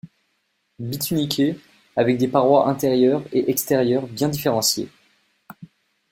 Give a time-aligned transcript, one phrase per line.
[0.79, 1.59] Bituniquées,
[1.95, 4.89] avec des parois intérieures et extérieure bien différenciées.